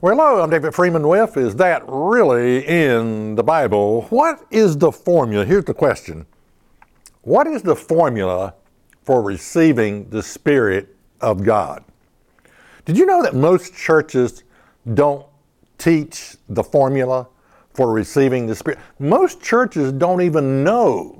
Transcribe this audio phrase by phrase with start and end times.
[0.00, 4.02] Well, hello, I'm David Freeman with Is That Really in the Bible?
[4.10, 5.44] What is the formula?
[5.44, 6.24] Here's the question
[7.22, 8.54] What is the formula
[9.02, 11.82] for receiving the Spirit of God?
[12.84, 14.44] Did you know that most churches
[14.94, 15.26] don't
[15.78, 17.26] teach the formula
[17.74, 18.78] for receiving the Spirit?
[19.00, 21.17] Most churches don't even know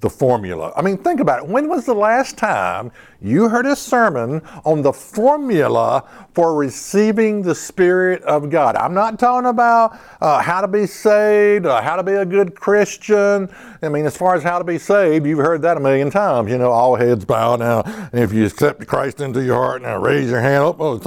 [0.00, 0.72] the formula.
[0.76, 1.48] I mean, think about it.
[1.48, 7.54] When was the last time you heard a sermon on the formula for receiving the
[7.54, 8.76] Spirit of God?
[8.76, 12.54] I'm not talking about uh, how to be saved, uh, how to be a good
[12.54, 13.48] Christian.
[13.82, 16.48] I mean, as far as how to be saved, you've heard that a million times.
[16.48, 17.82] You know, all heads bow now.
[18.12, 20.76] If you accept Christ into your heart, now raise your hand up.
[20.78, 20.98] Oh,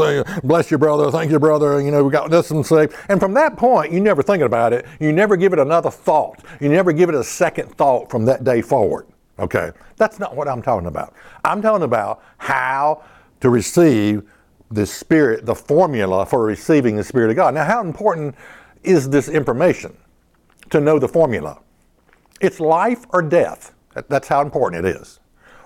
[0.44, 1.10] bless your brother.
[1.12, 1.80] Thank you, brother.
[1.82, 2.94] You know, we got this one saved.
[3.08, 4.86] And from that point, you never thinking about it.
[5.00, 6.44] You never give it another thought.
[6.60, 8.81] You never give it a second thought from that day forward.
[9.40, 11.14] Okay, that's not what I'm talking about.
[11.44, 13.04] I'm talking about how
[13.40, 14.24] to receive
[14.70, 17.54] the Spirit, the formula for receiving the Spirit of God.
[17.54, 18.36] Now, how important
[18.84, 19.98] is this information
[20.70, 21.60] to know the formula?
[22.40, 23.74] It's life or death.
[24.08, 25.20] That's how important it is.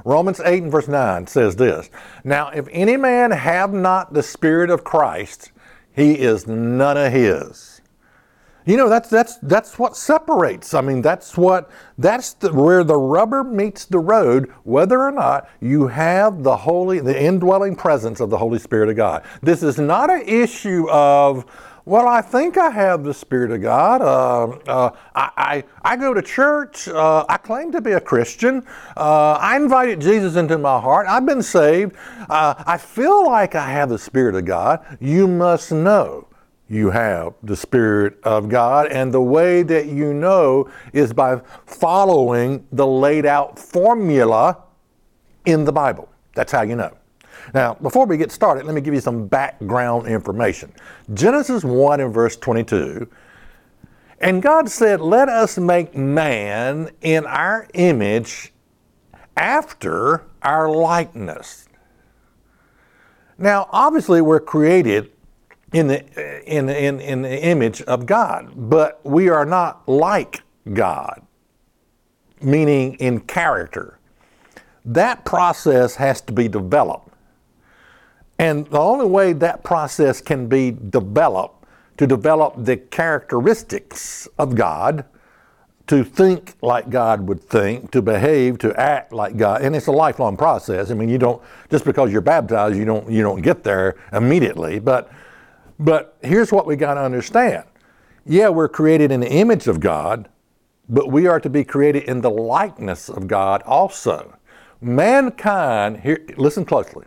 [0.03, 1.89] Romans 8 and verse 9 says this
[2.23, 5.51] Now, if any man have not the Spirit of Christ,
[5.93, 7.74] he is none of his.
[8.65, 10.73] You know, that's that's that's what separates.
[10.73, 15.47] I mean, that's what that's the, where the rubber meets the road, whether or not
[15.61, 19.23] you have the holy, the indwelling presence of the Holy Spirit of God.
[19.43, 21.45] This is not an issue of,
[21.85, 24.01] well, I think I have the Spirit of God.
[24.01, 26.87] Uh, uh, I, I, I go to church.
[26.87, 28.65] Uh, I claim to be a Christian.
[28.97, 31.05] Uh, I invited Jesus into my heart.
[31.07, 31.95] I've been saved.
[32.27, 34.83] Uh, I feel like I have the Spirit of God.
[34.99, 36.27] You must know
[36.67, 38.87] you have the Spirit of God.
[38.91, 44.57] And the way that you know is by following the laid out formula
[45.45, 46.09] in the Bible.
[46.33, 46.95] That's how you know.
[47.53, 50.73] Now, before we get started, let me give you some background information.
[51.13, 53.07] Genesis 1 and verse 22.
[54.19, 58.53] And God said, Let us make man in our image
[59.37, 61.67] after our likeness.
[63.37, 65.11] Now, obviously, we're created
[65.75, 70.41] in the, in, in, in the image of God, but we are not like
[70.71, 71.21] God,
[72.41, 73.99] meaning in character.
[74.85, 77.09] That process has to be developed.
[78.39, 81.65] And the only way that process can be developed
[81.97, 85.03] to develop the characteristics of God,
[85.87, 89.91] to think like God would think, to behave, to act like God, and it's a
[89.91, 90.89] lifelong process.
[90.89, 94.79] I mean, you don't just because you're baptized, you don't you don't get there immediately,
[94.79, 95.11] but
[95.79, 97.65] but here's what we got to understand.
[98.25, 100.29] Yeah, we're created in the image of God,
[100.89, 104.37] but we are to be created in the likeness of God also.
[104.81, 107.05] Mankind, here listen closely.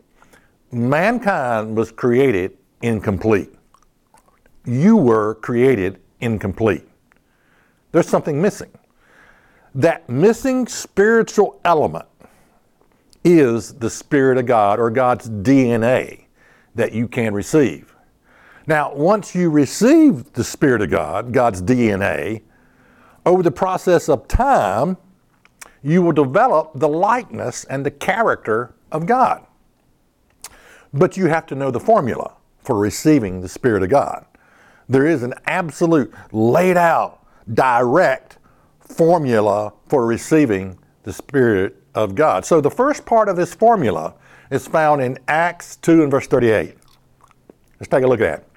[0.70, 3.52] Mankind was created incomplete.
[4.64, 6.86] You were created incomplete.
[7.92, 8.70] There's something missing.
[9.74, 12.06] That missing spiritual element
[13.24, 16.24] is the Spirit of God or God's DNA
[16.74, 17.94] that you can receive.
[18.68, 22.42] Now, once you receive the Spirit of God, God's DNA,
[23.24, 24.98] over the process of time,
[25.82, 29.46] you will develop the likeness and the character of God.
[30.92, 34.26] But you have to know the formula for receiving the Spirit of God.
[34.86, 37.24] There is an absolute, laid out,
[37.54, 38.36] direct
[38.80, 42.44] formula for receiving the Spirit of God.
[42.44, 44.12] So the first part of this formula
[44.50, 46.76] is found in Acts 2 and verse 38.
[47.80, 48.47] Let's take a look at it.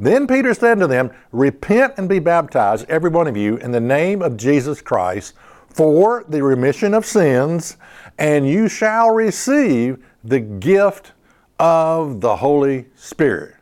[0.00, 3.80] Then Peter said to them, Repent and be baptized, every one of you, in the
[3.80, 5.34] name of Jesus Christ
[5.68, 7.76] for the remission of sins,
[8.18, 11.12] and you shall receive the gift
[11.58, 13.54] of the Holy Spirit.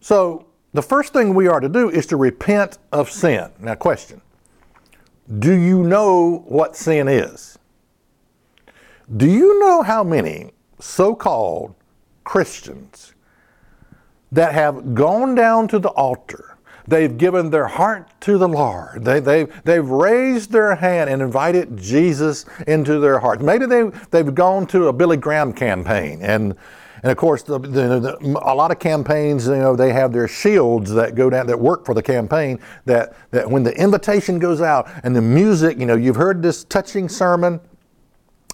[0.00, 3.48] So, the first thing we are to do is to repent of sin.
[3.60, 4.20] Now, question
[5.38, 7.58] Do you know what sin is?
[9.16, 11.76] Do you know how many so called
[12.24, 13.13] Christians
[14.34, 16.56] that have gone down to the altar.
[16.86, 19.04] They've given their heart to the Lord.
[19.04, 23.40] They, they've, they've raised their hand and invited Jesus into their heart.
[23.40, 26.54] Maybe they, they've gone to a Billy Graham campaign and,
[27.02, 30.26] And of course, the, the, the, a lot of campaigns, you know, they have their
[30.26, 32.58] shields that go down that work for the campaign.
[32.86, 36.64] That that when the invitation goes out and the music, you know, you've heard this
[36.64, 37.60] touching sermon,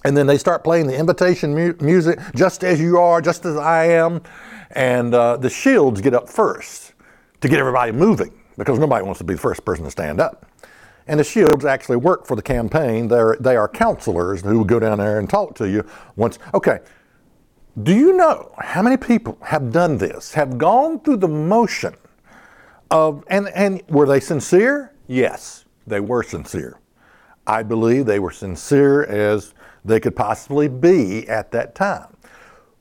[0.05, 3.56] and then they start playing the invitation mu- music, just as you are, just as
[3.56, 4.23] I am,
[4.73, 6.94] and uh, the shields get up first
[7.41, 10.47] to get everybody moving because nobody wants to be the first person to stand up.
[11.06, 13.08] And the shields actually work for the campaign.
[13.08, 15.85] They're, they are counselors who go down there and talk to you
[16.17, 16.38] once.
[16.55, 16.81] Okay,
[17.82, 21.94] do you know how many people have done this, have gone through the motion
[22.91, 24.93] of, and, and were they sincere?
[25.06, 26.79] Yes, they were sincere.
[27.47, 32.16] I believe they were sincere as they could possibly be at that time.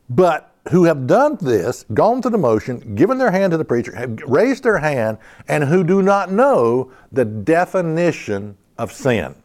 [0.10, 3.96] But who have done this, gone through the motion, given their hand to the preacher,
[3.96, 5.18] have raised their hand,
[5.48, 9.36] and who do not know the definition of sin.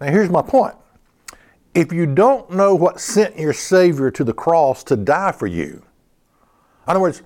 [0.00, 0.74] Now, here's my point.
[1.74, 5.82] If you don't know what sent your Savior to the cross to die for you,
[6.86, 7.22] in other words,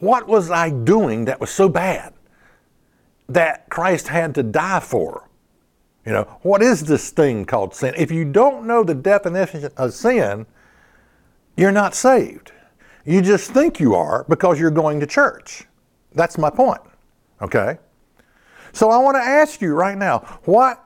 [0.00, 2.14] what was I doing that was so bad
[3.28, 5.28] that Christ had to die for?
[6.06, 7.94] You know, what is this thing called sin?
[7.96, 10.46] If you don't know the definition of sin,
[11.56, 12.52] you're not saved.
[13.06, 15.64] You just think you are because you're going to church.
[16.12, 16.80] That's my point.
[17.40, 17.78] Okay?
[18.72, 20.84] So I want to ask you right now, what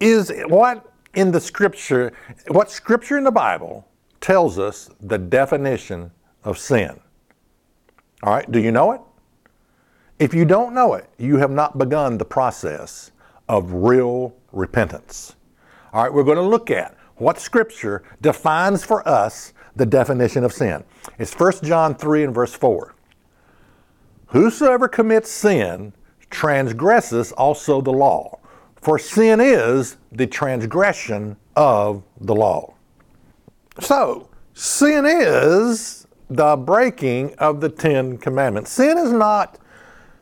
[0.00, 2.12] is what in the scripture,
[2.48, 3.88] what scripture in the Bible
[4.20, 6.10] tells us the definition
[6.44, 7.00] of sin?
[8.22, 9.00] All right, do you know it?
[10.18, 13.12] If you don't know it, you have not begun the process
[13.48, 15.36] of real repentance.
[15.92, 20.52] All right, we're going to look at what scripture defines for us the definition of
[20.52, 20.84] sin.
[21.18, 22.94] It's 1 John 3 and verse 4.
[24.26, 25.92] Whosoever commits sin
[26.30, 28.38] transgresses also the law,
[28.76, 32.74] for sin is the transgression of the law.
[33.80, 38.70] So, sin is the breaking of the Ten Commandments.
[38.70, 39.58] Sin is not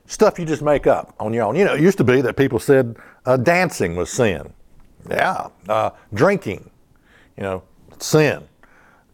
[0.06, 1.56] stuff you just make up on your own.
[1.56, 4.53] You know, it used to be that people said uh, dancing was sin.
[5.11, 5.49] Yeah.
[5.69, 6.70] Uh, drinking,
[7.37, 7.62] you know,
[7.99, 8.44] sin.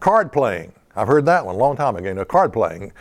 [0.01, 0.73] Card playing.
[0.95, 2.09] I've heard that one a long time ago.
[2.09, 2.93] You know, card playing,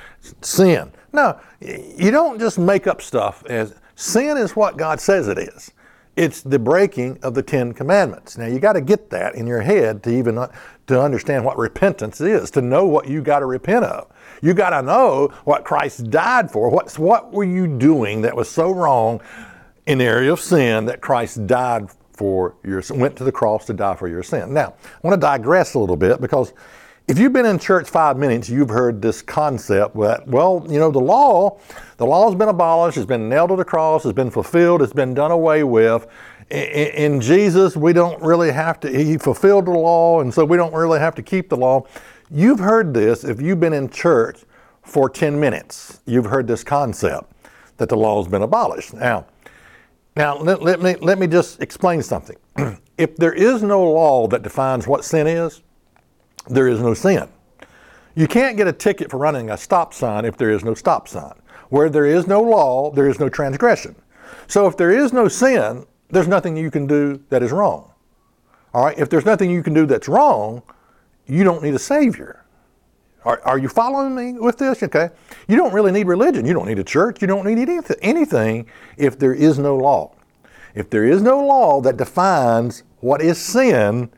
[0.42, 0.92] sin.
[1.14, 5.72] No, you don't just make up stuff as sin is what God says it is.
[6.16, 8.38] It's the breaking of the Ten Commandments.
[8.38, 10.36] Now you got to get that in your head to even
[10.88, 14.08] to understand what repentance is, to know what you got to repent of.
[14.42, 16.70] You got to know what Christ died for.
[16.70, 19.22] What's what were you doing that was so wrong
[19.86, 23.74] in the area of sin that Christ died for your went to the cross to
[23.74, 24.54] die for your sin.
[24.54, 26.54] Now I want to digress a little bit because
[27.08, 30.92] if you've been in church five minutes, you've heard this concept that, well, you know,
[30.92, 31.60] the law,
[31.98, 34.94] the law has been abolished, it's been nailed to the cross, it's been fulfilled, it's
[34.94, 36.08] been done away with.
[36.52, 40.74] In, Jesus, we don't really have to, he fulfilled the law, and so we don't
[40.74, 41.86] really have to keep the law.
[42.34, 44.46] You've heard this if you've been in church
[44.84, 46.00] for 10 minutes.
[46.06, 47.30] You've heard this concept
[47.76, 48.94] that the law has been abolished.
[48.94, 49.26] Now,
[50.16, 52.38] now let, let me, let me just explain something.
[52.98, 55.62] if there is no law that defines what sin is,
[56.50, 57.28] there is no sin.
[58.16, 61.10] You can't get a ticket for running a stop sign if there is no stop
[61.10, 61.34] sign.
[61.68, 63.94] Where there is no law, there is no transgression.
[64.48, 67.92] So if there is no sin, there's nothing you can do that is wrong.
[68.74, 70.64] All right, if there's nothing you can do that's wrong,
[71.32, 72.46] you don't need a savior.
[73.24, 74.82] Are, are you following me with this?
[74.82, 75.10] Okay.
[75.48, 76.46] You don't really need religion.
[76.46, 77.22] You don't need a church.
[77.22, 77.70] You don't need
[78.02, 80.16] anything if there is no law.
[80.74, 84.10] If there is no law that defines what is sin,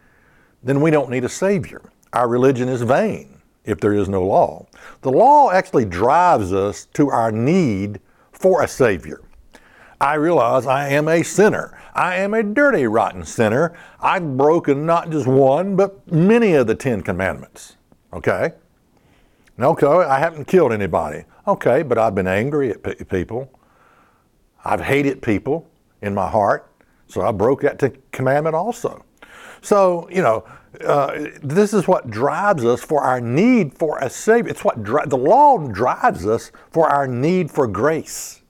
[0.63, 1.82] then we don't need a savior
[2.13, 4.65] our religion is vain if there is no law.
[5.01, 8.00] The law actually drives us to our need
[8.32, 9.22] for a Savior.
[10.03, 11.79] I realize I am a sinner.
[11.93, 13.74] I am a dirty, rotten sinner.
[14.01, 17.77] I've broken not just one, but many of the Ten Commandments.
[18.12, 18.51] Okay?
[19.57, 21.24] Okay, I haven't killed anybody.
[21.48, 23.57] Okay, but I've been angry at pe- people.
[24.65, 25.69] I've hated people
[26.01, 26.69] in my heart,
[27.07, 29.05] so I broke that t- commandment also.
[29.62, 30.43] So, you know,
[30.86, 34.51] uh, this is what drives us for our need for a Savior.
[34.51, 38.41] It's what dri- the law drives us for our need for grace.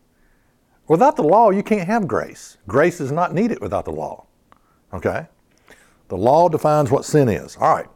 [0.88, 2.58] Without the law, you can't have grace.
[2.68, 4.26] Grace is not needed without the law.
[4.94, 5.28] Okay?
[6.10, 7.56] The law defines what sin is.
[7.58, 7.88] All right.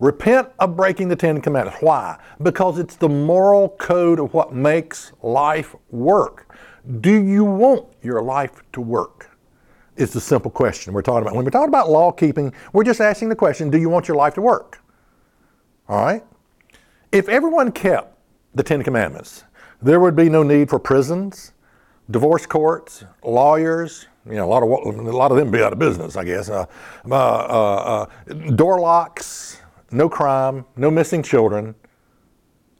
[0.00, 1.80] Repent of breaking the Ten Commandments.
[1.80, 2.18] Why?
[2.42, 6.54] Because it's the moral code of what makes life work.
[7.00, 9.36] Do you want your life to work?
[9.96, 11.34] is the simple question we're talking about.
[11.34, 14.16] When we're talking about law keeping, we're just asking the question do you want your
[14.16, 14.82] life to work?
[15.88, 16.24] All right?
[17.12, 18.16] If everyone kept
[18.54, 19.44] the Ten Commandments,
[19.80, 21.52] there would be no need for prisons,
[22.10, 24.06] divorce courts, lawyers.
[24.26, 26.48] You know, a lot of a lot of them be out of business, I guess.
[26.48, 26.66] Uh,
[27.08, 29.60] uh, uh, uh door locks,
[29.90, 31.74] no crime, no missing children.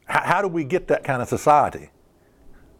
[0.09, 1.91] H- how do we get that kind of society?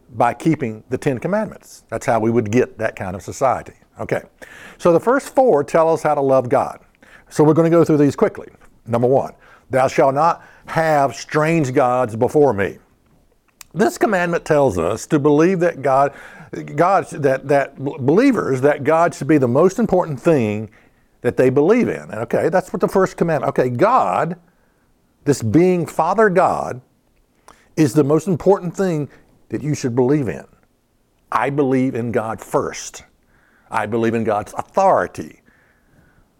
[0.09, 1.83] By keeping the Ten Commandments.
[1.89, 3.73] That's how we would get that kind of society.
[3.99, 4.21] Okay.
[4.77, 6.79] So the first four tell us how to love God.
[7.29, 8.47] So we're going to go through these quickly.
[8.85, 9.33] Number one,
[9.69, 12.77] thou shalt not have strange gods before me.
[13.73, 16.13] This commandment tells us to believe that God,
[16.51, 20.69] God that, that believers, that God should be the most important thing
[21.21, 22.11] that they believe in.
[22.11, 23.49] Okay, that's what the first commandment.
[23.49, 24.39] Okay, God,
[25.25, 26.81] this being Father God,
[27.75, 29.09] is the most important thing
[29.49, 30.45] that you should believe in.
[31.31, 33.03] I believe in God first.
[33.69, 35.41] I believe in God's authority,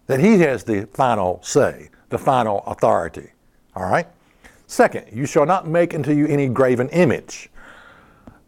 [0.06, 3.32] that He has the final say, the final authority.
[3.76, 4.06] All right?
[4.66, 7.50] Second, you shall not make unto you any graven image.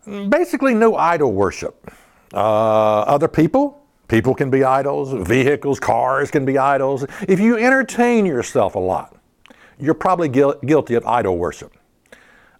[0.07, 1.91] Basically, no idol worship.
[2.33, 7.05] Uh, other people, people can be idols, vehicles, cars can be idols.
[7.29, 9.17] If you entertain yourself a lot,
[9.79, 11.73] you're probably guilty of idol worship.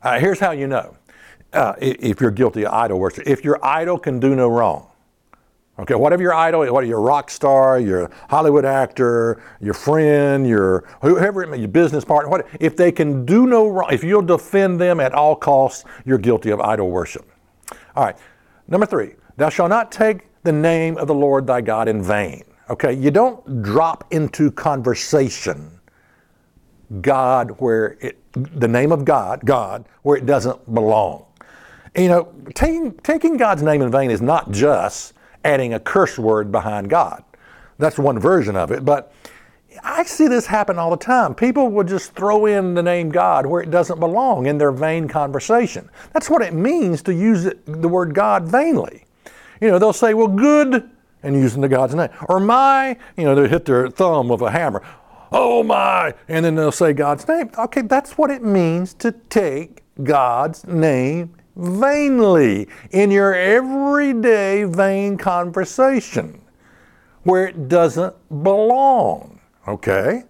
[0.03, 0.97] Uh, here's how you know
[1.53, 3.27] uh, if you're guilty of idol worship.
[3.27, 4.91] If your idol can do no wrong,
[5.81, 11.57] Okay, whatever your idol, what your rock star, your Hollywood actor, your friend, your whoever,
[11.57, 15.15] your business partner, what, if they can do no wrong, if you'll defend them at
[15.15, 17.30] all costs, you're guilty of idol worship.
[17.97, 18.17] All right,
[18.69, 22.45] number three, thou shalt not take the name of the Lord thy God in vain.
[22.69, 25.81] Okay, you don't drop into conversation
[27.01, 31.25] God where it, the name of God, God, where it doesn't belong.
[31.97, 36.53] You know, taking, taking God's name in vain is not just adding a curse word
[36.53, 37.25] behind God.
[37.79, 39.13] That's one version of it, but
[39.83, 41.35] I see this happen all the time.
[41.35, 45.09] People will just throw in the name God where it doesn't belong in their vain
[45.09, 45.89] conversation.
[46.13, 49.05] That's what it means to use the word God vainly.
[49.61, 50.91] You know, they'll say, well, good,
[51.23, 52.09] and using the God's name.
[52.29, 54.83] Or my, you know, they hit their thumb with a hammer.
[55.33, 57.51] Oh my, and then they'll say God's name.
[57.57, 66.41] Okay, that's what it means to take God's name vainly in your everyday vain conversation
[67.23, 69.40] where it doesn't belong.
[69.69, 70.25] Okay?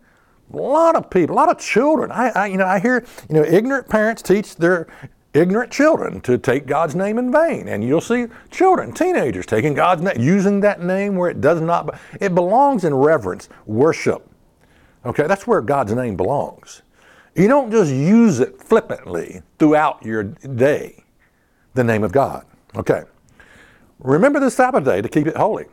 [0.53, 2.11] A lot of people, a lot of children.
[2.11, 4.89] I, I, you know, I hear, you know, ignorant parents teach their
[5.33, 7.69] ignorant children to take God's name in vain.
[7.69, 11.99] And you'll see children, teenagers taking God's name, using that name where it does not,
[12.21, 14.29] it belongs in reverence, worship.
[15.05, 16.83] Okay, that's where God's name belongs.
[17.35, 21.05] You don't just use it flippantly throughout your day
[21.75, 22.45] the name of God.
[22.77, 23.05] Okay.
[24.01, 25.67] Remember the Sabbath day to keep it holy.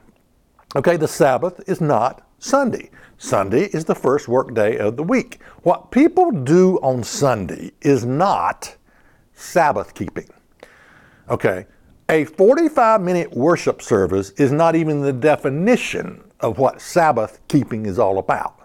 [0.75, 2.89] Okay, the Sabbath is not Sunday.
[3.17, 5.39] Sunday is the first work day of the week.
[5.63, 8.75] What people do on Sunday is not
[9.33, 10.29] Sabbath keeping.
[11.29, 11.65] Okay,
[12.09, 17.99] a 45 minute worship service is not even the definition of what Sabbath keeping is
[17.99, 18.59] all about.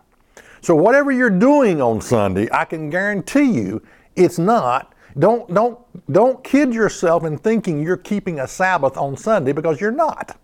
[0.61, 3.83] So, whatever you're doing on Sunday, I can guarantee you
[4.14, 5.79] it's not don't, don't,
[6.11, 10.38] don't kid yourself in thinking you're keeping a Sabbath on Sunday because you're not.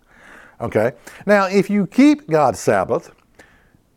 [0.61, 0.91] Okay?
[1.25, 3.11] Now, if you keep God's Sabbath,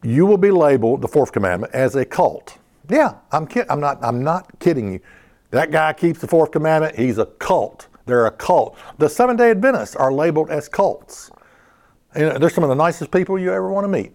[0.03, 2.59] you will be labeled, the fourth commandment, as a cult.
[2.89, 5.01] Yeah, I'm, kid- I'm, not, I'm not kidding you.
[5.51, 7.89] That guy keeps the fourth commandment, he's a cult.
[8.07, 8.77] They're a cult.
[8.99, 11.31] The Seventh day Adventists are labeled as cults.
[12.17, 14.13] Know, they're some of the nicest people you ever want to meet.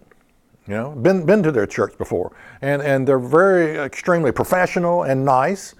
[0.66, 2.36] You know, been, been to their church before.
[2.60, 5.74] And, and they're very extremely professional and nice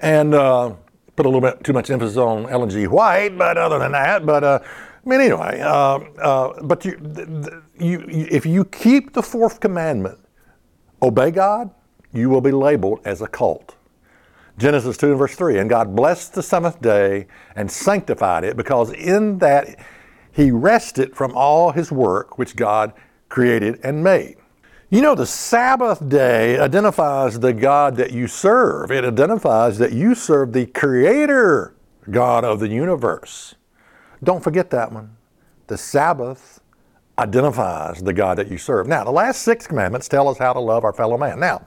[0.00, 0.74] and uh,
[1.16, 2.86] put a little bit too much emphasis on Ellen G.
[2.86, 4.58] White, but other than that, but uh,
[5.04, 6.98] I mean, anyway, uh, uh but you,
[7.78, 10.18] you, if you keep the fourth commandment,
[11.02, 11.70] obey God,
[12.12, 13.76] you will be labeled as a cult.
[14.56, 18.92] Genesis 2 and verse 3 And God blessed the seventh day and sanctified it, because
[18.92, 19.78] in that
[20.32, 22.92] he rested from all his work which God
[23.28, 24.36] created and made.
[24.90, 28.92] You know, the Sabbath day identifies the God that you serve.
[28.92, 31.74] It identifies that you serve the Creator
[32.10, 33.54] God of the universe.
[34.24, 35.16] Don't forget that one.
[35.66, 36.60] The Sabbath
[37.18, 38.88] identifies the God that you serve.
[38.88, 41.38] Now, the last six commandments tell us how to love our fellow man.
[41.38, 41.66] Now,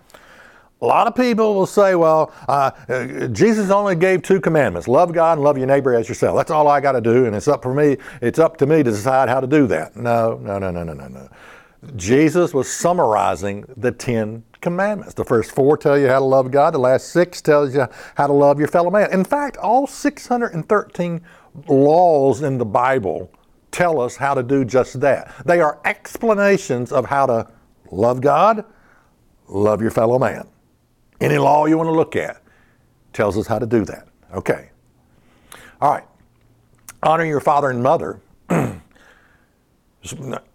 [0.81, 2.69] a lot of people will say, well, uh,
[3.29, 6.37] Jesus only gave two commandments love God and love your neighbor as yourself.
[6.37, 7.97] That's all I got to do, and it's up for me.
[8.21, 9.95] It's up to me to decide how to do that.
[9.95, 11.29] No, no, no, no, no, no, no.
[11.95, 15.13] Jesus was summarizing the Ten Commandments.
[15.13, 18.27] The first four tell you how to love God, the last six tells you how
[18.27, 19.11] to love your fellow man.
[19.11, 21.21] In fact, all 613
[21.67, 23.31] laws in the Bible
[23.71, 25.33] tell us how to do just that.
[25.45, 27.47] They are explanations of how to
[27.91, 28.65] love God,
[29.47, 30.47] love your fellow man.
[31.19, 32.41] Any law you want to look at
[33.13, 34.07] tells us how to do that.
[34.33, 34.69] Okay.
[35.81, 36.03] All right.
[37.03, 38.19] Honor your father and mother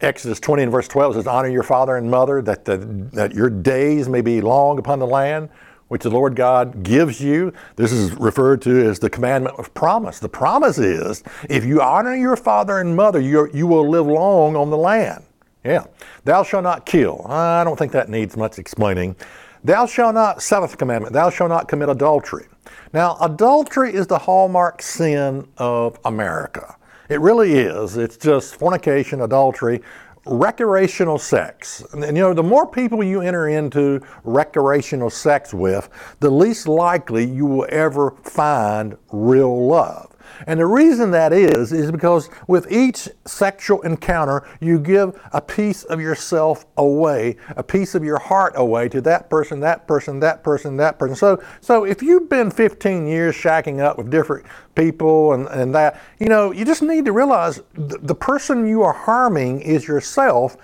[0.01, 2.79] Exodus 20 and verse 12 says, Honor your father and mother, that, the,
[3.13, 5.49] that your days may be long upon the land
[5.93, 7.53] which the Lord God gives you.
[7.77, 10.21] This is referred to as the commandment of promise.
[10.21, 14.57] The promise is if you honor your father and mother, you you will live long
[14.57, 15.23] on the land.
[15.63, 15.85] Yeah.
[16.25, 17.27] Thou shalt not kill.
[17.29, 19.17] I don't think that needs much explaining.
[19.65, 22.47] Thou shalt not, seventh commandment, thou shalt not commit adultery.
[22.95, 26.75] Now, adultery is the hallmark sin of America.
[27.11, 27.99] It really is.
[27.99, 29.83] It's just fornication, adultery,
[30.27, 31.85] recreational sex.
[31.93, 35.89] And you know, the more people you enter into recreational sex with,
[36.21, 40.12] the least likely you will ever find real love.
[40.47, 45.85] And the reason that is, is because with each sexual encounter, you give a piece
[45.85, 50.43] of yourself away, a piece of your heart away to that person, that person, that
[50.43, 51.17] person, that person.
[51.17, 56.01] So, so if you've been 15 years shacking up with different people and, and that,
[56.19, 60.57] you know, you just need to realize the, the person you are harming is yourself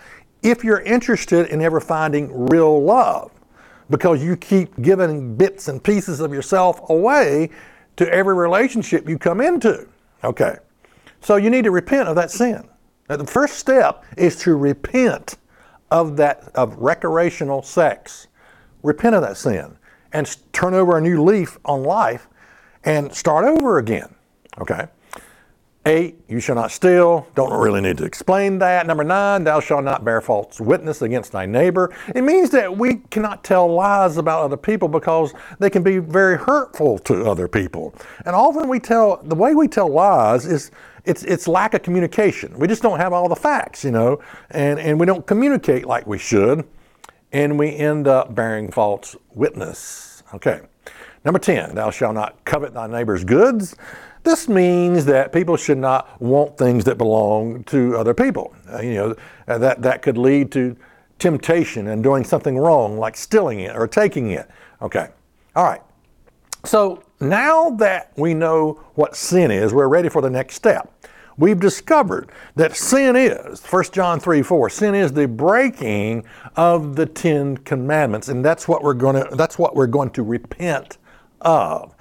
[0.42, 3.32] if you're interested in ever finding real love
[3.90, 7.50] because you keep giving bits and pieces of yourself away
[7.98, 9.86] to every relationship you come into.
[10.24, 10.56] Okay.
[11.20, 12.68] So you need to repent of that sin.
[13.08, 15.36] Now, the first step is to repent
[15.90, 18.28] of that of recreational sex.
[18.82, 19.76] Repent of that sin
[20.12, 22.28] and turn over a new leaf on life
[22.84, 24.14] and start over again.
[24.60, 24.86] Okay.
[25.88, 27.26] Eight, you shall not steal.
[27.34, 28.86] Don't really need to explain that.
[28.86, 31.96] Number nine, thou shalt not bear false witness against thy neighbor.
[32.14, 36.36] It means that we cannot tell lies about other people because they can be very
[36.36, 37.94] hurtful to other people.
[38.26, 40.70] And often we tell, the way we tell lies is
[41.06, 42.58] it's, it's lack of communication.
[42.58, 46.06] We just don't have all the facts, you know, and, and we don't communicate like
[46.06, 46.68] we should,
[47.32, 50.22] and we end up bearing false witness.
[50.34, 50.60] Okay.
[51.28, 53.76] Number 10, thou shalt not covet thy neighbor's goods.
[54.22, 58.56] This means that people should not want things that belong to other people.
[58.72, 59.14] Uh, you know,
[59.46, 60.74] uh, that, that could lead to
[61.18, 64.48] temptation and doing something wrong, like stealing it or taking it.
[64.80, 65.08] Okay.
[65.54, 65.82] All right.
[66.64, 70.90] So now that we know what sin is, we're ready for the next step.
[71.36, 76.24] We've discovered that sin is, 1 John 3 4, sin is the breaking
[76.56, 80.22] of the Ten Commandments, and that's what we're going to that's what we're going to
[80.22, 80.96] repent
[81.40, 81.94] of.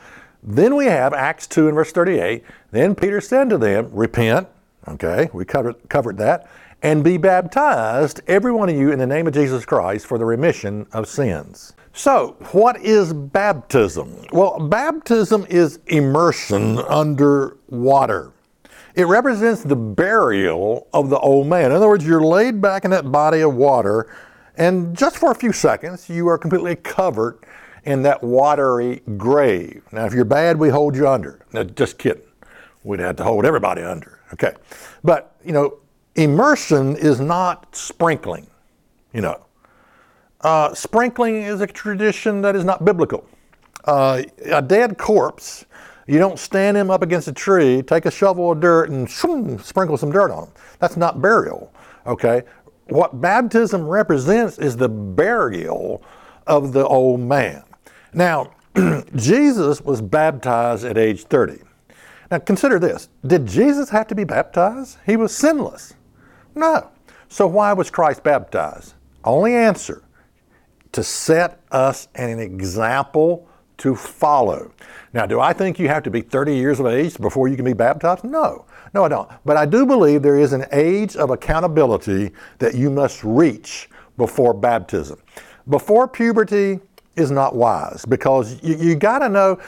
[0.43, 2.43] Then we have Acts 2 and verse 38.
[2.71, 4.47] Then Peter said to them, Repent,
[4.87, 6.47] okay, we covered, covered that,
[6.83, 10.25] and be baptized, every one of you, in the name of Jesus Christ for the
[10.25, 11.73] remission of sins.
[11.93, 14.15] So, what is baptism?
[14.31, 18.31] Well, baptism is immersion under water.
[18.93, 21.65] It represents the burial of the old man.
[21.65, 24.15] In other words, you're laid back in that body of water,
[24.55, 27.39] and just for a few seconds, you are completely covered
[27.87, 29.81] in that watery grave.
[29.93, 31.39] Now, if you're bad, we hold you under.
[31.53, 32.21] Now, just kidding.
[32.83, 34.19] We'd have to hold everybody under.
[34.33, 34.53] Okay.
[35.05, 35.77] But, you know,
[36.15, 38.47] immersion is not sprinkling,
[39.13, 39.45] you know.
[40.41, 43.25] Uh, sprinkling is a tradition that is not biblical.
[43.85, 45.65] Uh, a dead corpse,
[46.07, 49.59] you don't stand him up against a tree, take a shovel of dirt, and shoom,
[49.59, 50.53] sprinkle some dirt on him.
[50.79, 51.73] That's not burial.
[52.05, 52.43] Okay?
[52.89, 56.03] What baptism represents is the burial
[56.45, 57.63] of the old man.
[58.17, 58.49] Now,
[59.15, 61.59] Jesus was baptized at age 30.
[62.31, 64.97] Now, consider this Did Jesus have to be baptized?
[65.05, 65.93] He was sinless.
[66.55, 66.89] No.
[67.29, 68.95] So, why was Christ baptized?
[69.23, 70.01] Only answer
[70.93, 74.71] to set us an example to follow.
[75.13, 77.65] Now, do I think you have to be 30 years of age before you can
[77.65, 78.23] be baptized?
[78.23, 78.65] No.
[78.95, 79.29] No, I don't.
[79.45, 84.55] But I do believe there is an age of accountability that you must reach before
[84.55, 85.21] baptism.
[85.69, 86.79] Before puberty,
[87.17, 89.59] is not wise because you, you got to know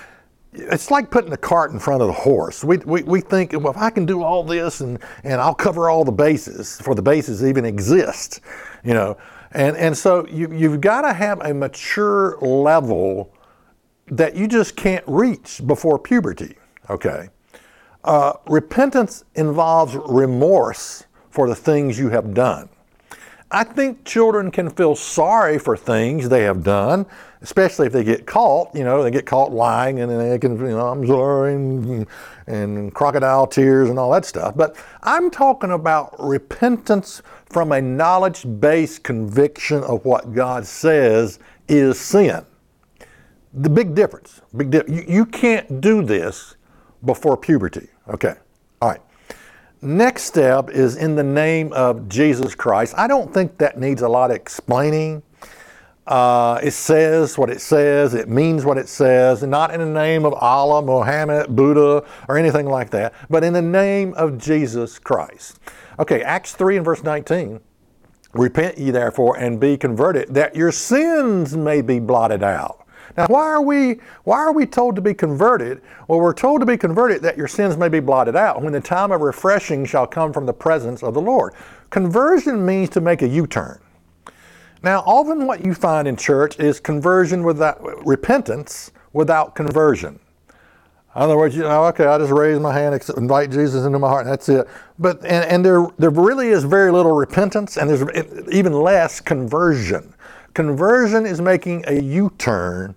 [0.54, 2.64] it's like putting the cart in front of the horse.
[2.64, 5.90] We, we, we think, well, if I can do all this and, and I'll cover
[5.90, 8.42] all the bases for the bases even exist,
[8.84, 9.18] you know.
[9.52, 13.34] And, and so you, you've got to have a mature level
[14.08, 16.56] that you just can't reach before puberty,
[16.90, 17.30] okay?
[18.04, 22.70] Uh, repentance involves remorse for the things you have done.
[23.52, 27.08] I think children can feel sorry for things they have done,
[27.42, 28.76] especially if they get caught.
[28.76, 32.06] You know, they get caught lying and then they can, you know, I'm sorry, and,
[32.46, 34.56] and crocodile tears and all that stuff.
[34.56, 42.00] But I'm talking about repentance from a knowledge based conviction of what God says is
[42.00, 42.46] sin.
[43.56, 44.42] The big difference.
[44.56, 46.56] Big di- you, you can't do this
[47.04, 47.88] before puberty.
[48.08, 48.36] Okay.
[49.82, 52.94] Next step is in the name of Jesus Christ.
[52.98, 55.24] I don't think that needs a lot of explaining.
[56.06, 60.26] Uh, it says what it says, it means what it says, not in the name
[60.26, 65.60] of Allah, Muhammad, Buddha, or anything like that, but in the name of Jesus Christ.
[65.98, 67.62] Okay, Acts 3 and verse 19.
[68.34, 72.79] Repent ye therefore and be converted, that your sins may be blotted out.
[73.20, 75.82] Now, why are we why are we told to be converted?
[76.08, 78.80] Well, we're told to be converted that your sins may be blotted out when the
[78.80, 81.54] time of refreshing shall come from the presence of the Lord.
[81.90, 83.82] Conversion means to make a U-turn.
[84.84, 90.18] Now, often what you find in church is conversion without repentance without conversion.
[91.14, 94.08] In other words, you know, okay, I just raise my hand, invite Jesus into my
[94.08, 94.66] heart, and that's it.
[94.98, 100.14] But and, and there there really is very little repentance, and there's even less conversion.
[100.54, 102.96] Conversion is making a U-turn.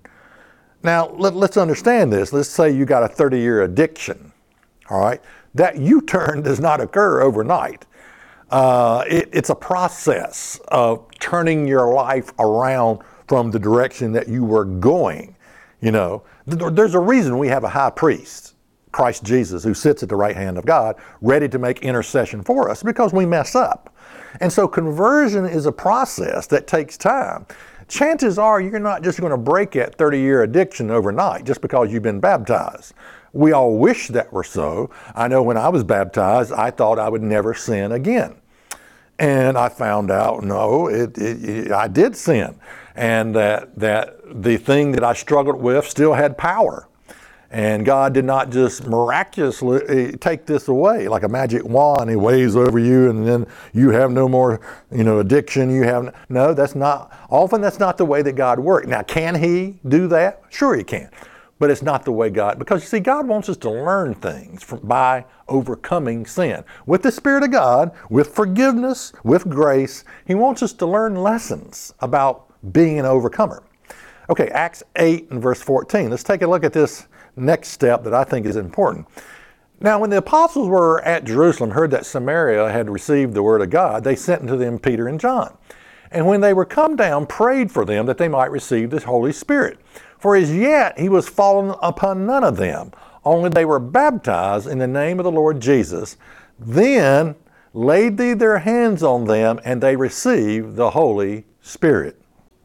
[0.83, 2.33] Now let, let's understand this.
[2.33, 4.33] Let's say you got a 30-year addiction.
[4.91, 5.21] All right,
[5.55, 7.87] that U-turn does not occur overnight.
[8.51, 14.45] Uh, it, it's a process of turning your life around from the direction that you
[14.45, 15.35] were going.
[15.81, 18.55] You know, there's a reason we have a high priest,
[18.91, 22.69] Christ Jesus, who sits at the right hand of God, ready to make intercession for
[22.69, 23.95] us because we mess up.
[24.41, 27.47] And so conversion is a process that takes time.
[27.93, 31.93] Chances are you're not just going to break that 30 year addiction overnight just because
[31.93, 32.95] you've been baptized.
[33.35, 34.89] We all wish that were so.
[35.15, 38.37] I know when I was baptized, I thought I would never sin again.
[39.19, 42.59] And I found out, no, it, it, it, I did sin.
[42.97, 46.89] And that, that the thing that I struggled with still had power.
[47.53, 52.09] And God did not just miraculously eh, take this away like a magic wand.
[52.09, 54.59] He waves over you, and then you have no more,
[54.91, 55.69] you know, addiction.
[55.69, 56.55] You have no.
[56.55, 57.61] That's not often.
[57.61, 58.87] That's not the way that God works.
[58.87, 60.43] Now, can He do that?
[60.49, 61.11] Sure, He can
[61.59, 64.65] but it's not the way God, because you see, God wants us to learn things
[64.65, 66.65] from, by overcoming sin.
[66.87, 71.95] With the Spirit of God, with forgiveness, with grace, He wants us to learn lessons
[72.01, 73.63] about being an overcomer.
[74.29, 76.11] Okay, Acts 8 and verse 14.
[76.11, 79.07] Let's take a look at this next step that I think is important.
[79.81, 83.71] Now, when the apostles were at Jerusalem, heard that Samaria had received the word of
[83.71, 85.57] God, they sent unto them Peter and John.
[86.13, 89.33] And when they were come down, prayed for them that they might receive the Holy
[89.33, 89.81] Spirit.
[90.19, 92.93] For as yet he was fallen upon none of them,
[93.25, 96.17] only they were baptized in the name of the Lord Jesus.
[96.61, 97.35] Then
[97.75, 102.22] laid they their hands on them, and they received the Holy Spirit.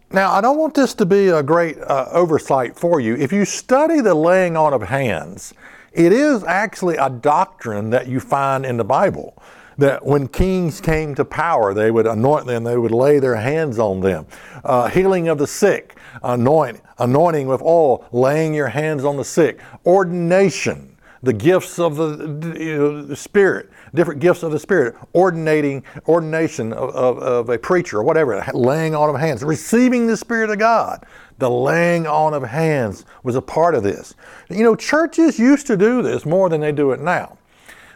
[0.09, 3.15] Now, I don't want this to be a great uh, oversight for you.
[3.15, 5.53] If you study the laying on of hands,
[5.91, 9.41] it is actually a doctrine that you find in the Bible
[9.77, 13.77] that when kings came to power, they would anoint them, they would lay their hands
[13.79, 14.25] on them.
[14.63, 19.59] Uh, healing of the sick, anoint, anointing with oil, laying your hands on the sick.
[19.85, 25.83] Ordination, the gifts of the, you know, the Spirit, different gifts of the Spirit, ordinating,
[26.07, 30.49] ordination of, of, of a preacher or whatever, laying on of hands, receiving the Spirit
[30.49, 31.05] of God.
[31.39, 34.15] The laying on of hands was a part of this.
[34.49, 37.37] You know, churches used to do this more than they do it now.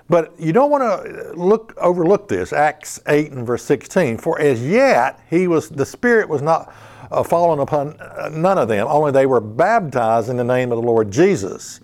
[0.09, 2.51] But you don't want to look overlook this.
[2.51, 4.17] Acts 8 and verse 16.
[4.17, 6.73] For as yet he was the Spirit was not
[7.11, 10.77] uh, fallen upon uh, none of them, only they were baptized in the name of
[10.77, 11.81] the Lord Jesus.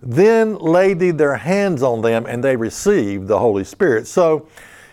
[0.00, 4.06] Then laid their hands on them, and they received the Holy Spirit.
[4.06, 4.48] So,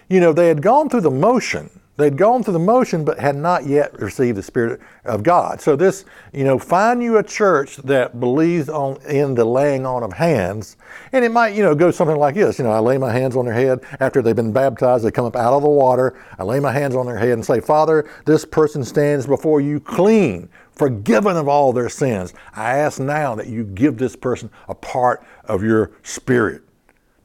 [0.10, 3.38] you know, they had gone through the motion They'd gone through the motion but had
[3.38, 5.62] not yet received the Spirit of God.
[5.62, 10.04] So this, you know, find you a church that believes on in the laying on
[10.04, 10.76] of hands,
[11.14, 12.60] and it might, you know, go something like this.
[12.60, 15.06] You know, I lay my hands on their head after they've been baptized.
[15.06, 16.20] They come up out of the water.
[16.38, 19.80] I lay my hands on their head and say, Father, this person stands before you
[19.80, 22.34] clean, forgiven of all their sins.
[22.54, 26.62] I ask now that you give this person a part of your Spirit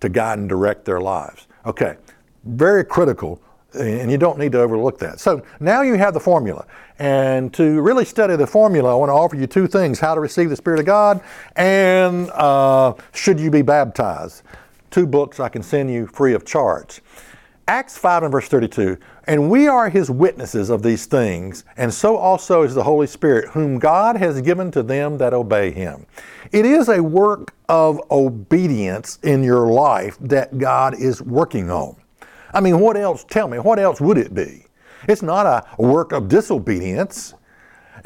[0.00, 1.46] to guide and direct their lives.
[1.66, 1.96] Okay,
[2.44, 3.40] very critical
[3.74, 5.20] and you don't need to overlook that.
[5.20, 6.66] So now you have the formula.
[6.98, 10.20] And to really study the formula, I want to offer you two things how to
[10.20, 11.20] receive the Spirit of God
[11.56, 14.42] and uh, should you be baptized.
[14.90, 17.00] Two books I can send you free of charge.
[17.70, 22.16] Acts 5 and verse 32 And we are his witnesses of these things, and so
[22.16, 26.04] also is the Holy Spirit, whom God has given to them that obey him.
[26.50, 31.94] It is a work of obedience in your life that God is working on.
[32.52, 33.24] I mean, what else?
[33.30, 34.66] Tell me, what else would it be?
[35.08, 37.34] It's not a work of disobedience.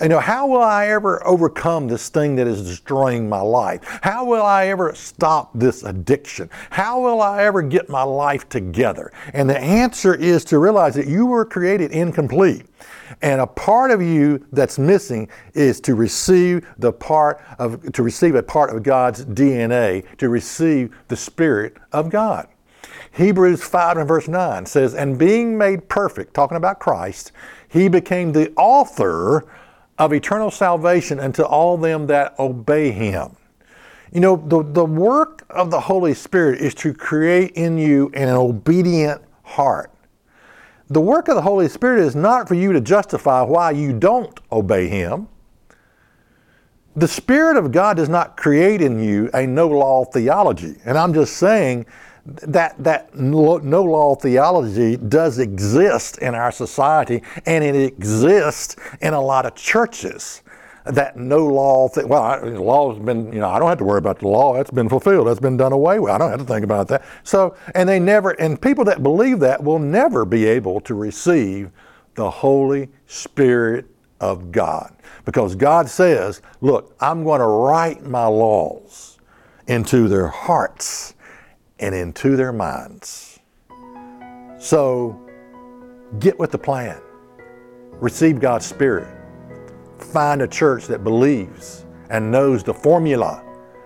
[0.00, 3.80] You know, how will I ever overcome this thing that is destroying my life?
[4.02, 6.50] How will I ever stop this addiction?
[6.70, 9.12] How will I ever get my life together?
[9.32, 12.66] And the answer is to realize that you were created incomplete.
[13.22, 18.34] And a part of you that's missing is to receive the part of to receive
[18.34, 22.48] a part of God's DNA, to receive the Spirit of God.
[23.12, 27.30] Hebrews 5 and verse 9 says, And being made perfect, talking about Christ,
[27.68, 29.46] he became the author
[29.98, 33.36] of eternal salvation unto all them that obey him.
[34.12, 38.28] You know, the, the work of the Holy Spirit is to create in you an
[38.28, 39.90] obedient heart.
[40.88, 44.38] The work of the Holy Spirit is not for you to justify why you don't
[44.52, 45.28] obey Him.
[46.94, 50.76] The Spirit of God does not create in you a no law theology.
[50.84, 51.86] And I'm just saying
[52.26, 59.20] that, that no law theology does exist in our society and it exists in a
[59.20, 60.42] lot of churches
[60.84, 63.84] that no law, th- well, I, law has been, you know, I don't have to
[63.84, 64.56] worry about the law.
[64.56, 65.28] It's been fulfilled.
[65.28, 66.12] It's been done away with.
[66.12, 67.04] I don't have to think about that.
[67.22, 71.70] So, and they never, and people that believe that will never be able to receive
[72.16, 73.86] the Holy Spirit
[74.20, 74.94] of God.
[75.24, 79.18] Because God says, look, I'm going to write my laws
[79.66, 81.13] into their hearts
[81.78, 83.40] and into their minds.
[84.58, 85.20] So,
[86.18, 87.00] get with the plan.
[88.00, 89.08] Receive God's Spirit
[89.98, 93.42] find a church that believes and knows the formula.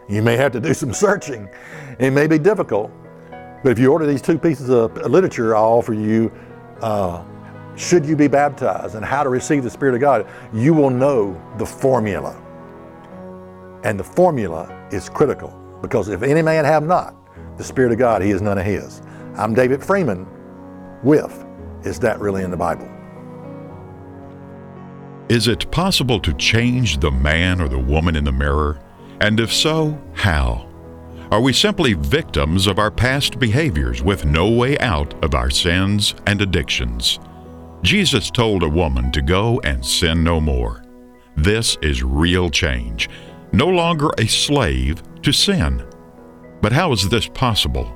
[0.09, 1.49] You may have to do some searching.
[1.99, 2.91] It may be difficult,
[3.63, 6.33] but if you order these two pieces of literature I offer you,
[6.81, 7.25] uh,
[7.77, 11.41] should you be baptized and how to receive the Spirit of God, you will know
[11.59, 12.43] the formula.
[13.85, 17.15] And the formula is critical because if any man have not
[17.59, 19.03] the Spirit of God, he is none of his.
[19.37, 20.27] I'm David Freeman
[21.03, 21.45] with
[21.85, 22.89] Is That Really in the Bible?
[25.29, 28.81] Is it possible to change the man or the woman in the mirror?
[29.21, 30.67] And if so, how?
[31.31, 36.15] Are we simply victims of our past behaviors with no way out of our sins
[36.27, 37.19] and addictions?
[37.83, 40.83] Jesus told a woman to go and sin no more.
[41.37, 43.11] This is real change,
[43.53, 45.85] no longer a slave to sin.
[46.61, 47.95] But how is this possible?